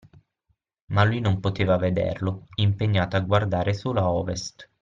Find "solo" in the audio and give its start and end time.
3.75-3.99